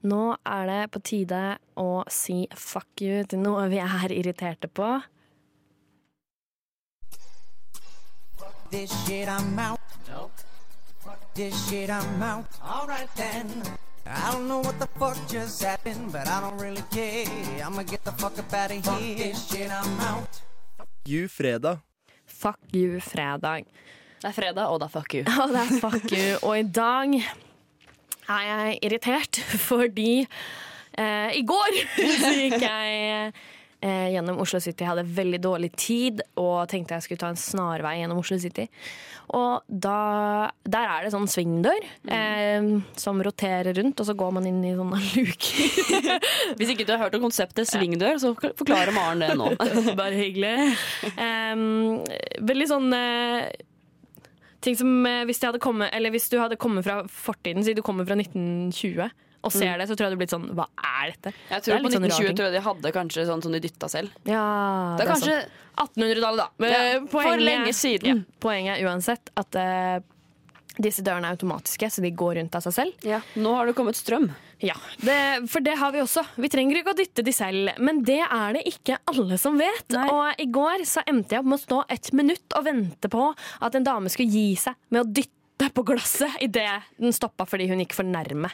[0.03, 5.03] Nå er det på tide å si fuck you til noe vi er irriterte på.
[8.70, 9.81] This shit, I'm out.
[11.35, 12.47] This shit, I'm out.
[12.62, 13.49] Alright then.
[14.07, 17.27] I don't know what the fuck just happened, but I don't really care.
[17.66, 19.16] I'ma get the fuck up out of here.
[19.16, 20.42] This shit, I'm out.
[21.05, 21.81] You fredag.
[22.25, 23.64] Fuck you fredag.
[24.24, 25.24] Det er fredag, og det er fuck you.
[25.42, 26.28] Og det er fuck you.
[26.48, 27.16] Og i dag
[28.32, 33.34] er jeg irritert fordi eh, i går så gikk jeg
[33.84, 34.80] eh, gjennom Oslo City.
[34.80, 38.64] Jeg hadde veldig dårlig tid og tenkte jeg skulle ta en snarvei gjennom Oslo City.
[39.37, 39.98] Og da,
[40.72, 44.72] der er det sånn svingdør eh, som roterer rundt, og så går man inn i
[44.78, 46.16] sånne luker.
[46.56, 49.52] Hvis ikke du har hørt om konseptet svingdør, så forklarer Maren det nå.
[50.00, 50.72] Bare hyggelig.
[52.40, 53.52] Veldig sånn eh,
[54.64, 58.07] Ting som eh, hvis, kommet, eller hvis du hadde kommet fra fortiden, si du kommer
[58.09, 59.11] fra 1920
[59.44, 61.35] og ser det, så tror jeg du blitt sånn Hva er dette?
[61.50, 63.61] Jeg tror det på 1920 sånn 1920 tror jeg de hadde kanskje sånn som de
[63.61, 64.14] dytta selv.
[64.24, 64.44] Ja,
[64.96, 65.61] Det er kanskje sånn.
[65.85, 66.46] 1800-tallet, da.
[66.64, 68.09] Men Ja, poenget, for lenge siden.
[68.24, 69.98] Ja, poenget er uansett at eh,
[70.81, 73.07] disse dørene er automatiske, så de går rundt av seg selv.
[73.07, 74.31] ja, Nå har det kommet strøm.
[74.64, 74.74] Ja,
[75.05, 76.22] det, for det har vi også.
[76.40, 79.85] Vi trenger ikke å dytte de selv, men det er det ikke alle som vet.
[79.92, 80.07] Nei.
[80.09, 83.27] Og i går så endte jeg opp med å stå et minutt og vente på
[83.35, 87.68] at en dame skulle gi seg med å dytte på glasset idet den stoppa fordi
[87.70, 88.50] hun gikk for nærme.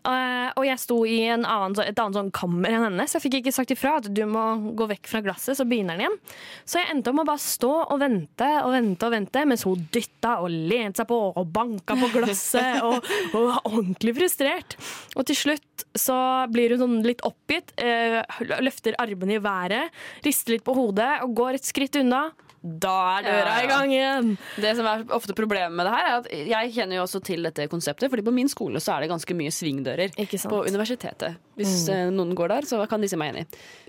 [0.00, 3.26] Eh, og jeg sto i en annen, et annet sånn kammer enn henne, så jeg
[3.26, 4.44] fikk ikke sagt ifra at du må
[4.78, 6.18] gå vekk fra glasset, så begynner den igjen.
[6.64, 9.86] Så jeg endte med å bare stå og vente og vente og vente, mens hun
[9.92, 14.78] dytta og lente seg på og banka på glasset og, og var ordentlig frustrert.
[15.16, 16.16] Og til slutt så
[16.52, 18.20] blir hun sånn litt oppgitt, uh,
[18.62, 22.28] løfter armene i været, rister litt på hodet og går et skritt unna.
[22.60, 23.64] Da er døra Ja.
[23.64, 24.38] i gang igjen!
[24.60, 27.42] Det som er ofte problemet med det her, er at jeg kjenner jo også til
[27.42, 30.12] dette konseptet, fordi på min skole så er det ganske mye svingdører.
[30.50, 31.38] På universitetet.
[31.56, 32.12] Hvis mm.
[32.12, 33.46] noen går der, så kan de si meg enig.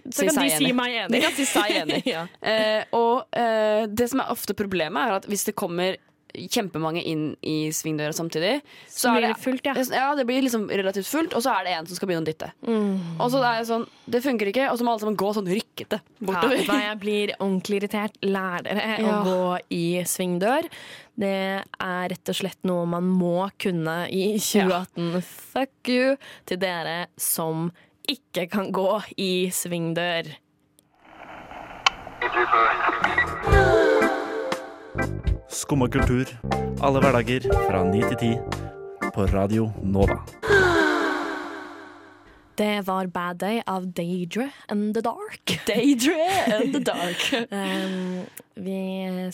[0.07, 1.12] Så kan de si meg enig.
[1.12, 2.01] De kan si seg enig.
[2.07, 2.23] Ja.
[2.39, 5.99] Eh, og eh, det som er ofte problemet, er at hvis det kommer
[6.33, 9.75] kjempemange inn i svingdøra samtidig, så, blir det, det fullt, ja.
[9.95, 10.07] ja.
[10.17, 12.51] det blir liksom relativt fullt, og så er det en som skal begynne å dytte.
[12.67, 13.17] Mm.
[13.17, 15.51] Og så er det sånn, det funker ikke, og så må alle sammen gå sånn
[15.51, 16.63] rykkete bortover.
[16.65, 18.17] Ja, jeg blir ordentlig irritert.
[18.25, 20.67] Lær dere å gå i svingdør.
[21.21, 25.21] Det er rett og slett noe man må kunne i 2018.
[25.53, 26.15] Fuck you
[26.49, 27.69] til dere som
[28.09, 30.31] ikke kan gå i svingdør.
[35.51, 36.29] Skumma kultur.
[36.79, 38.29] Alle hverdager fra ni til ti.
[39.11, 40.15] På Radio Nova.
[42.55, 45.51] Det var Bad Day av Daedra and the Dark.
[45.67, 46.15] Daydre
[46.55, 47.25] and the dark.
[47.51, 48.23] Um,
[48.55, 48.77] vi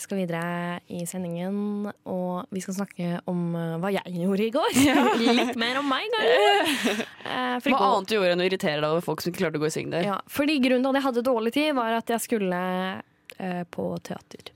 [0.00, 4.82] skal videre i sendingen, og vi skal snakke om uh, hva jeg gjorde i går.
[5.38, 6.98] Litt mer om meg, kanskje.
[7.22, 9.62] Uh, Hva annet du gjorde enn å irritere deg over folk som ikke klarte å
[9.62, 10.06] gå i svingdør?
[10.14, 12.62] Ja, fordi grunnen til at jeg hadde dårlig tid, var at jeg skulle
[12.98, 14.54] uh, på teater.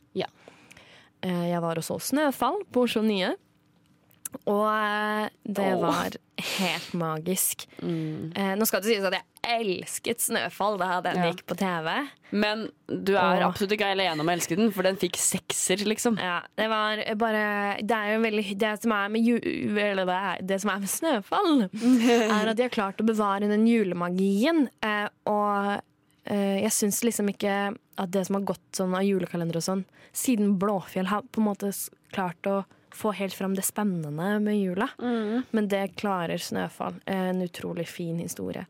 [1.23, 3.35] Eh, jeg var og så Snøfall på Oslo Nye.
[4.49, 6.15] Og eh, det var
[6.57, 7.67] helt magisk.
[7.85, 8.33] Mm.
[8.33, 11.29] Eh, nå skal det sies at jeg elsket Snøfall da den Ja.
[11.29, 11.91] gikk på TV.
[12.33, 13.51] Men du er og...
[13.51, 16.17] absolutt ikke alene om å elske den, for den fikk sekser, liksom.
[16.23, 17.45] Ja, det var bare
[17.85, 21.55] Det er jo veldig Det som er med, det, som er med Snøfall,
[22.41, 24.65] er at de har klart å bevare den julemagien.
[25.29, 25.83] Og
[26.25, 27.55] jeg syns liksom ikke
[27.99, 31.49] at det som har gått sånn av julekalender og sånn, siden Blåfjell har på en
[31.49, 31.73] måte
[32.15, 32.61] klart å
[32.93, 34.89] få helt fram det spennende med jula.
[35.51, 37.01] Men det klarer Snøfall.
[37.07, 38.67] Eh, En utrolig fin historie.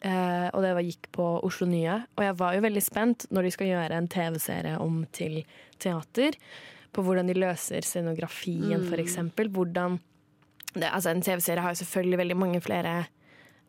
[0.00, 1.98] Eh, og det var, gikk på Oslo Nye.
[2.16, 5.44] Og jeg var jo veldig spent når de skal gjøre en TV-serie om til
[5.78, 6.38] teater.
[6.92, 9.50] På hvordan de løser scenografien, for eksempel.
[9.52, 9.98] Hvordan
[10.74, 13.06] det, altså En TV-serie har jo selvfølgelig veldig mange flere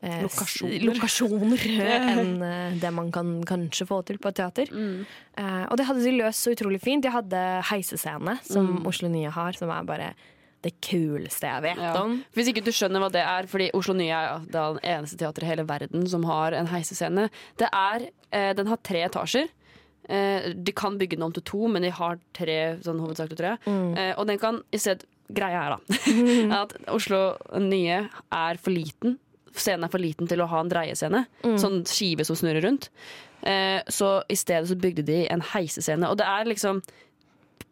[0.01, 0.85] eh, Lokasjoner.
[0.89, 1.63] lokasjoner
[2.19, 4.71] enn eh, det man kan kanskje få til på et teater.
[4.73, 7.03] Eh, og det hadde de løst så utrolig fint.
[7.05, 10.11] De hadde heisescene, som Oslo Nye har, som er bare
[10.61, 11.93] det kuleste jeg vet Ja.
[12.01, 12.17] om.
[12.35, 14.81] Hvis ikke du skjønner hva det er, fordi Oslo Nye er ja, det er den
[14.97, 17.29] eneste teatret i hele verden som har en heisescene.
[17.61, 19.47] Det er, eh, den har tre etasjer.
[20.09, 23.79] Eh, de kan bygge den om til to, men de har tre sånn hovedsakelig, jeg.
[23.95, 29.15] Eh, og den kan i stedet greia er da at Oslo nye er for liten.
[29.55, 31.25] Scenen er for liten til å ha en dreiescene.
[31.61, 32.89] Sånn skive som snurrer rundt.
[33.41, 36.09] Eh, så i stedet så bygde de en heisescene.
[36.09, 36.81] Og det er liksom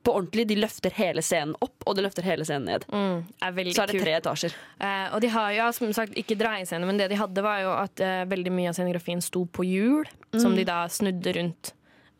[0.08, 0.48] på ordentlig.
[0.48, 2.86] De løfter hele scenen opp, og de løfter hele scenen ned.
[2.92, 4.56] Mm, er Så er det tre tre etasjer.
[4.80, 7.74] Eh, og de har jo som sagt ikke dreiescene, men det de hadde var jo
[7.76, 11.74] at eh, veldig mye av scenografien sto på hjul, som de da snudde rundt.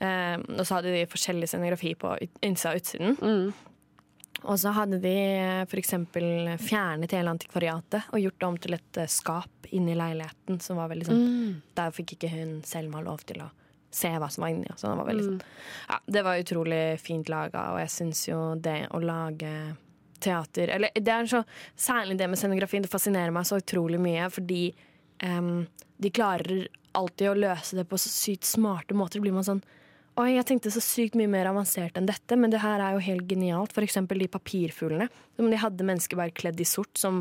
[0.04, 2.12] Eh, og så hadde de forskjellig scenografi på
[2.46, 3.16] innsida og utsiden.
[4.46, 5.14] Og så hadde de
[5.66, 5.70] f.eks.
[5.72, 6.28] for eksempel
[6.62, 10.60] fjernet hele antikvariatet og gjort det om til et eh, skap inni leiligheten.
[10.64, 11.24] Som var veldig sånn
[11.78, 13.50] Der fikk ikke hun Selma lov til å
[13.98, 14.70] se hva som var inni.
[14.76, 15.42] Så det var veldig sånn
[15.90, 19.54] ja, Det var utrolig fint laga, og jeg syns jo det å lage
[20.24, 21.44] teater Eller det er så
[21.76, 22.86] Særlig det med scenografien.
[22.86, 24.70] Det fascinerer meg så utrolig mye, fordi
[25.24, 25.66] um,
[25.98, 29.22] de klarer alltid å løse det på så sykt smarte måter.
[29.22, 29.62] blir man sånn
[30.18, 33.02] Oi, jeg tenkte så sykt mye mer avansert enn dette, men det her er jo
[33.06, 33.74] helt genialt.
[33.76, 35.06] For eksempel de papirfuglene.
[35.38, 37.20] Som de hadde mennesker bare kledd i sort, som,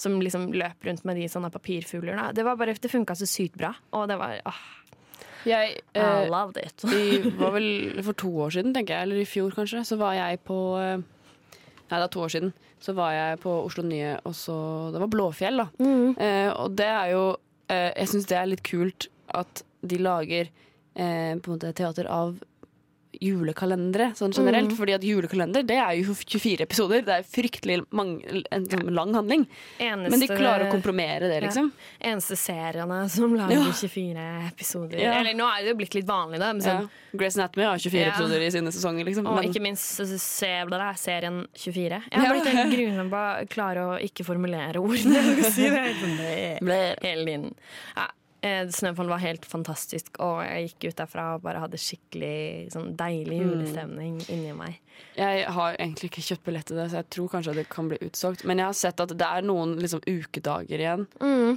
[0.00, 2.16] som liksom løp rundt med de sånne papirfugler.
[2.32, 3.74] Det var bare, det funka så sykt bra.
[3.92, 4.62] Og det var åh,
[5.44, 6.86] Jeg, I eh, loved it.
[6.88, 7.68] i, var vel
[8.06, 10.96] for to år siden, tenker jeg, eller i fjor kanskje, så var jeg på eh,
[11.88, 12.54] Nei, det er to år siden.
[12.84, 14.56] Så var jeg på Oslo Nye, og så
[14.94, 15.68] Det var Blåfjell, da.
[16.24, 17.22] Eh, og det er jo
[17.68, 20.48] eh, Jeg syns det er litt kult at de lager
[20.98, 22.36] eh, på en måte teater av
[23.18, 24.70] julekalendere sånn generelt.
[24.76, 27.00] Fordi at julekalender det er jo 24 episoder.
[27.06, 29.46] Det er fryktelig mange, en sånn lang handling.
[29.80, 31.70] Eneste, Men de klarer å komprimere det, liksom.
[32.04, 33.72] Eneste seriene som lager Ja.
[33.72, 35.00] 24 episoder.
[35.00, 35.14] Ja.
[35.18, 36.52] Eller nå er det jo blitt litt vanlig, da.
[36.52, 36.60] Ja.
[36.60, 38.12] sånn, Grace Anatomy har 24 Ja.
[38.12, 39.26] episoder i sine sesonger, liksom.
[39.26, 42.02] Og Men- ikke minst ser dere serien 24.
[42.12, 42.40] Jeg har Ja.
[42.40, 44.96] blitt helt grusom på å klare å ikke formulere ord.
[44.98, 46.18] Si det sånn,
[47.00, 47.54] hele tiden.
[48.40, 52.92] Eh, Snøfall var helt fantastisk, og jeg gikk ut derfra og bare hadde skikkelig sånn
[52.98, 54.76] deilig julestemning inni meg.
[55.18, 57.98] Jeg har egentlig ikke kjøpt billett til det, så jeg tror kanskje det kan bli
[58.06, 58.44] utsolgt.
[58.46, 61.06] Men jeg har sett at det er noen liksom, ukedager igjen.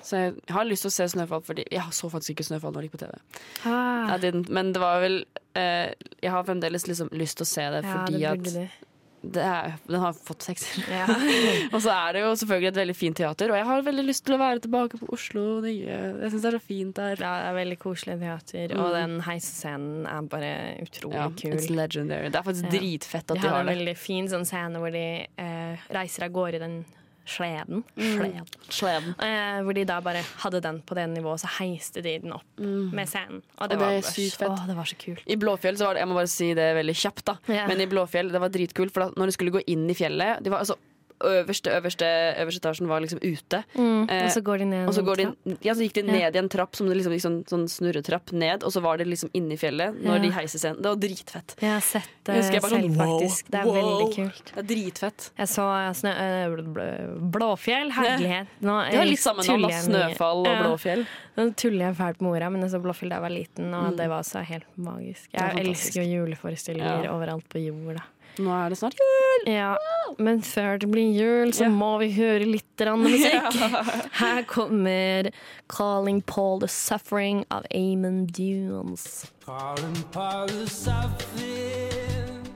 [0.05, 2.81] Så jeg har lyst til å se Snøfall, fordi jeg så faktisk ikke Snøfall når
[2.81, 3.41] det gikk på TV.
[3.69, 5.21] Ah, men det var vel
[5.57, 8.90] eh, Jeg har fremdeles liksom lyst til å se det, ja, fordi det at
[9.23, 10.81] er, den har fått sekser.
[10.89, 11.05] Ja.
[11.73, 14.25] og så er det jo selvfølgelig et veldig fint teater, og jeg har veldig lyst
[14.25, 15.43] til å være tilbake på Oslo.
[15.61, 15.97] nye.
[16.23, 17.15] Jeg syns det er så fint der.
[17.21, 21.51] Ja, det er veldig koselig teater, og den heisescenen er bare utrolig Ja, kul.
[21.57, 22.29] it's legendary.
[22.33, 22.79] Det er faktisk Ja.
[22.79, 25.05] dritfett at De de hadde har en veldig fin sånn scene hvor de
[25.37, 26.85] eh, reiser av gårde i den
[27.31, 27.83] sleden.
[27.95, 28.13] Mm.
[28.17, 28.49] Sleden.
[28.69, 29.15] Sleden.
[29.23, 32.61] Eh, hvor de da bare hadde den på det nivået, så heiste de den opp
[32.61, 33.41] med scenen.
[33.57, 33.71] Og det, Mm.
[33.71, 34.51] Og det var, sykt fett.
[34.51, 35.23] Å, det var så kult.
[35.25, 37.67] I Blåfjell så var det, jeg må bare si det veldig kjapt da yeah.
[37.69, 40.41] Men i Blåfjell, det var dritkult For da, når du skulle gå inn i fjellet
[40.43, 40.75] De var altså
[41.23, 42.05] øverste, øverste,
[42.41, 45.55] øverste etasjen var liksom ute Mm, og så går de ned Og så, går de,
[45.61, 46.11] ja, så gikk de Ja.
[46.29, 48.97] ned i en trapp Som det liksom gikk sånn, sånn snurretrapp ned Og så var
[48.97, 50.19] det liksom inne i fjellet Når Ja.
[50.21, 53.19] de heiser scenen Det var dritfett Jeg har sett det jeg bare selv, sånn, wow,
[53.19, 53.45] faktisk.
[53.49, 53.75] Det er wow.
[53.75, 54.51] veldig kult.
[54.53, 55.65] Det er dritfett Jeg så
[56.01, 58.47] snø, eh, bl- Blåfjell, herlighet.
[58.61, 59.71] Nå Det var litt samme navn.
[59.71, 61.05] Snøfall og Blåfjell
[61.37, 63.95] Nå tuller jeg fælt med orda, men jeg så Blåfjell da jeg var liten, og
[63.97, 65.29] det var så helt magisk.
[65.33, 65.39] Mm.
[65.55, 67.11] Jeg elsker jo juleforestillinger Ja.
[67.13, 68.03] overalt på jorda.
[68.39, 69.75] Nå er det snart jul Ja,
[70.19, 71.69] men før det blir jul, så Ja.
[71.69, 72.65] må vi høre litt
[72.97, 73.53] musikk.
[74.21, 75.31] Her kommer
[75.69, 79.25] 'Calling Paul the Suffering' av Amon Dunes.
[79.45, 82.47] Calling Paul the Suffering.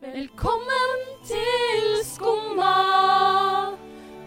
[0.00, 2.74] Velkommen til Skumma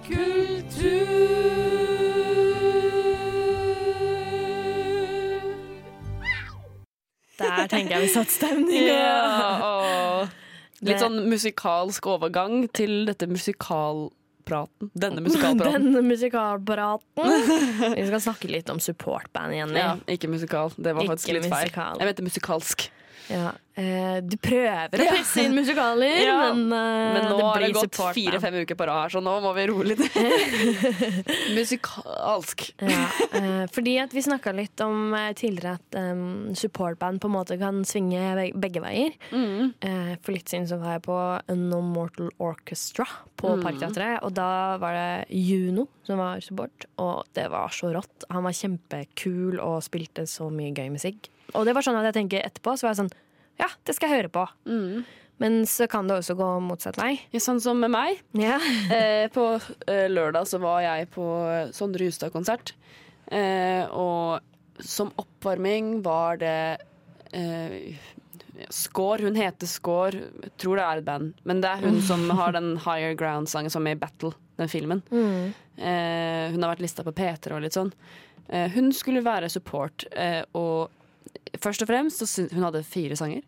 [0.07, 1.66] kultur.
[7.47, 8.97] Der tenker jeg vi satt stemninga.
[8.97, 10.27] Ja,
[10.85, 14.91] Litt sånn musikalsk overgang til dette musikalpraten.
[14.93, 15.87] Denne musikalpraten.
[15.89, 17.31] Denne musikalpraten.
[17.95, 19.73] Vi skal snakke litt om supportband igjen.
[19.77, 20.69] Ja, ikke musikal.
[20.77, 21.71] Det var Ikke faktisk litt feil.
[21.73, 22.89] Jeg mente musikalsk.
[23.33, 23.55] Ja.
[23.77, 26.37] Eh, du prøver å presse inn musikaler, Ja.
[26.49, 29.65] men, uh, Men nå har det gått fire-fem uker på rad så nå må vi
[29.69, 30.01] roe litt
[31.57, 32.63] musikalsk.
[32.81, 33.03] Ja,
[33.37, 37.83] uh, fordi at vi snakka litt om tidligere at um, supportband på en måte kan
[37.87, 39.13] svinge begge veier.
[39.29, 39.75] Mm.
[40.25, 41.17] For litt siden så var jeg på
[41.57, 43.05] No Mortal Orchestra
[43.37, 43.61] på Mm.
[43.63, 48.25] Parkteatret, og da var det Juno som var support, og det var så rått.
[48.33, 51.29] Han var kjempekul og spilte så mye gøy musikk.
[51.55, 53.13] Og det var sånn at jeg tenker etterpå, så var jeg sånn
[53.57, 54.43] Ja, det skal jeg høre på.
[54.69, 55.05] Mm.
[55.41, 57.13] Men så kan det også gå motsatt vei.
[57.33, 58.21] Ja, Sånn som med meg.
[58.37, 58.57] Ja.
[58.97, 59.45] Eh, på
[59.89, 61.25] eh, lørdag så var jeg på
[61.75, 62.73] Sondre Hustad-konsert.
[63.27, 64.39] Eh, og
[64.79, 66.57] som oppvarming var det
[67.35, 67.97] eh,
[68.73, 69.21] Skår.
[69.27, 70.17] Hun heter Skår.
[70.47, 71.33] Jeg tror det er et band.
[71.45, 75.03] Men det er hun som har den Higher Ground-sangen som er i Battle, den filmen.
[75.11, 75.53] Mm.
[75.77, 77.93] Eh, hun har vært lista på P3 og litt sånn.
[78.49, 80.89] Eh, hun skulle være support, eh, og
[81.63, 83.41] først og fremst så Hun hadde fire sanger.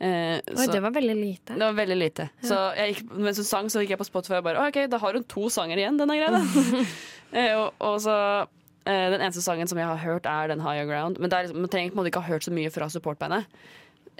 [0.00, 1.54] Eh, Oi, så- det var veldig lite.
[1.54, 2.28] det var veldig lite.
[2.42, 4.98] Så jeg gikk, mens hun sang, så gikk jeg på Spotify og bare OK, da
[4.98, 6.84] har hun to sanger igjen, den er grei, da.
[7.34, 8.12] Eh, og, og så
[8.86, 11.18] eh, Den eneste sangen som jeg har hørt, er den Higher Ground.
[11.18, 12.86] Men det er liksom, man trenger på en måte ikke ha hørt så mye fra
[12.86, 13.46] supportbandet.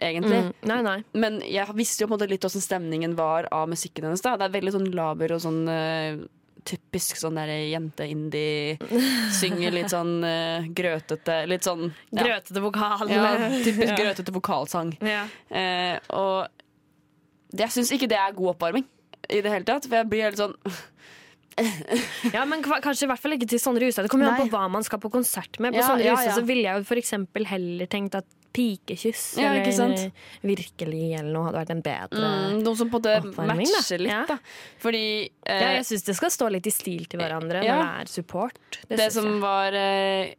[0.03, 0.41] Egentlig.
[0.49, 0.53] Mm.
[0.67, 0.97] Nei, nei.
[1.15, 4.21] Men jeg visste jo på en måte litt hvordan stemningen var av musikken hennes.
[4.25, 6.17] da Det er veldig sånn laber og sånn eh,
[6.65, 8.79] typisk sånn der jente-indie.
[9.41, 12.23] Synger litt sånn uh, grøtete Litt sånn ja.
[12.23, 13.13] Grøtete vokal.
[13.13, 14.95] Ja, typisk grøtete vokalsang.
[15.05, 15.25] Ja.
[15.53, 18.87] Uh, og jeg syns ikke det er god oppvarming
[19.31, 19.87] i det hele tatt.
[19.89, 20.57] For jeg blir helt sånn
[22.35, 24.07] Ja, men kanskje i hvert fall ikke til Sondre ruser.
[24.07, 25.77] Det kommer jo an på hva man skal på konsert med.
[25.77, 26.39] På Ja, ja, Justad ja.
[26.39, 30.13] så ville jeg jo eksempel heller tenkt at Pikekyss Ja, eller?
[30.47, 34.03] Virkelig eller noe hadde vært en bedre mm, Noe som på en måte Oppvarming, matcher
[34.05, 34.23] litt, Ja.
[34.31, 34.39] da.
[34.83, 37.79] Fordi eh, Ja, jeg syns det skal stå litt i stil til hverandre Ja.
[37.81, 38.59] når det er support.
[38.89, 39.41] Det, det som jeg.
[39.43, 40.35] var eh,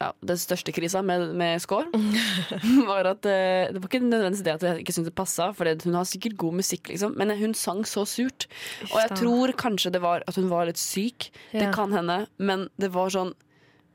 [0.00, 1.90] ja, den største krisa med, med score,
[2.88, 5.68] var at eh, Det var ikke nødvendigvis det at jeg ikke syntes det passa, for
[5.84, 8.46] hun har sikkert god musikk, liksom, men hun sang så surt.
[8.90, 11.28] Og jeg tror kanskje det var at hun var litt syk.
[11.52, 13.34] Det kan hende, men det var sånn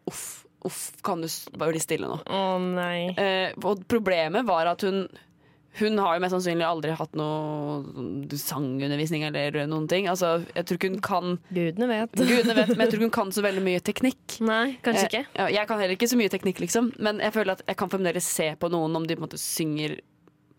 [0.06, 2.18] Uff, uff, kan du bare bli stille nå?
[2.26, 3.14] Å nei.
[3.18, 5.06] Eh, og problemet var at hun
[5.76, 7.82] hun har jo mest sannsynlig aldri hatt noe
[8.40, 10.06] sangundervisning eller noen ting.
[10.08, 12.14] Altså, jeg tror ikke hun kan Gudene vet.
[12.16, 14.38] Gudene vet, men jeg tror ikke hun kan så veldig mye teknikk.
[14.48, 15.24] Nei, kanskje ikke.
[15.34, 17.76] Eh, ja, jeg kan heller ikke så mye teknikk, liksom, men jeg føler at jeg
[17.82, 19.98] kan fremdeles se på noen om de på en måte synger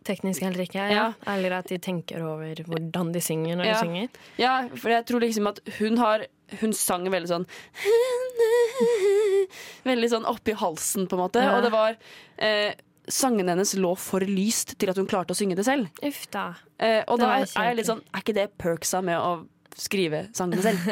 [0.07, 0.79] Teknisk eller ikke.
[0.93, 0.99] Ja.
[1.01, 1.07] Ja.
[1.33, 3.73] Eller at de tenker over hvordan de synger når Ja.
[3.73, 4.21] de synger.
[4.39, 6.27] Ja, for jeg tror liksom at hun har
[6.61, 7.47] Hun sang veldig sånn
[9.87, 11.45] Veldig sånn oppi halsen, på en måte.
[11.45, 11.57] Ja.
[11.57, 11.99] Og det var
[12.37, 12.75] eh,
[13.07, 15.91] Sangene hennes lå for lyst til at hun klarte å synge det selv.
[16.03, 16.49] Uff da.
[16.83, 20.25] Eh, og Det da er jeg litt sånn Er ikke det perksa med å skrive
[20.37, 20.83] sangene selv?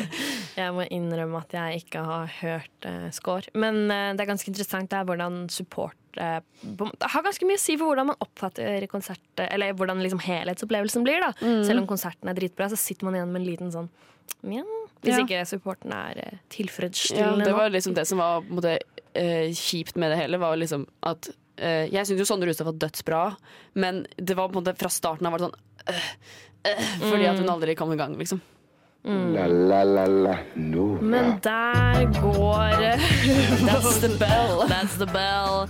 [0.60, 3.48] Jeg må innrømme at jeg ikke har hørt uh, score.
[3.54, 7.56] Men uh, det er ganske interessant det er hvordan support eh, Det har ganske mye
[7.56, 11.22] å si for hvordan man oppfatter konsert Eller hvordan liksom helhetsopplevelsen blir.
[11.22, 13.88] da Selv om konserten er dritbra, så sitter man igjen med en liten sånn
[14.48, 14.64] ja,
[15.00, 15.24] Hvis Ja.
[15.24, 17.44] ikke supporten er tilfredsstillende.
[17.44, 18.78] Ja, det var liksom det som var måte,
[19.14, 22.72] eh, kjipt med det hele, var liksom at eh, Jeg syns jo Sondre Rustad var
[22.72, 23.36] dødsbra,
[23.74, 26.08] men det var på en måte fra starten av var det sånn øh,
[26.68, 28.40] øh, Fordi at hun aldri kom i gang, liksom.
[29.04, 30.34] La la la la.
[30.56, 32.68] Men der går
[33.66, 34.68] That's the bell.
[34.68, 35.66] That's the bell.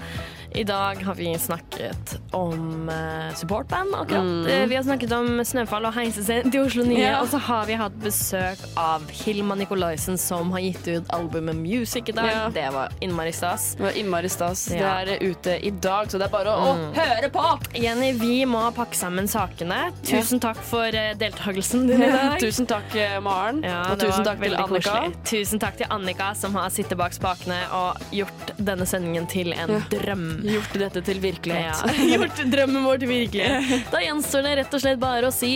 [0.55, 4.21] I dag har vi snakket om eh, supportband, akkurat.
[4.23, 4.69] Mm.
[4.69, 6.97] vi har snakket om Snøfall og Heisescenen til Oslo Nye.
[6.97, 7.03] Mm.
[7.05, 7.21] Ja.
[7.23, 12.11] Og så har vi hatt besøk av Hilma Nikolaisen, som har gitt ut albumet Music
[12.11, 12.31] i dag.
[12.33, 12.49] Ja.
[12.55, 13.75] Det var innmari stas.
[13.79, 14.65] Det var innmari stas.
[14.75, 14.97] Ja.
[15.07, 17.47] Det er ute i dag, så det er bare å høre på!
[17.79, 19.93] Jenny, vi må pakke sammen sakene.
[20.03, 22.37] Tusen takk for uh, deltakelsen din i dag.
[22.43, 23.63] Tusen takk, eh, Maren.
[23.63, 24.99] Og tusen takk til Annika.
[24.99, 25.15] koselig.
[25.31, 29.79] Tusen takk til Annika, som har sittet bak spakene og gjort denne sendingen til en
[29.95, 30.27] drøm.
[30.45, 31.83] Gjort dette til virkelighet.
[31.85, 32.07] Ja.
[32.15, 33.89] Gjort drømmen vår til virkelighet.
[33.93, 35.53] Da gjenstår det rett og slett bare å si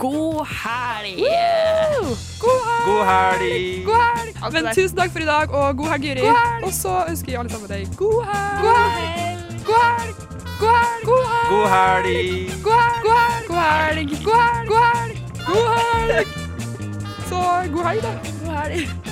[0.00, 1.20] god helg!
[2.42, 2.86] God helg!
[2.86, 3.84] God helg!
[3.86, 4.42] God helg.
[4.56, 6.26] Men tusen takk for i dag, og god helg, Juri.
[6.66, 8.60] Og så ønsker jeg alle sammen deg god helg!
[8.66, 9.38] God helg!
[9.68, 11.06] God helg!
[11.06, 11.48] God helg!
[11.52, 13.02] God helg!
[13.48, 14.16] God helg!
[14.26, 15.16] God helg!
[15.46, 16.36] God helg!
[17.28, 17.40] Så
[17.72, 18.12] god helg, da.
[18.42, 19.11] God helg.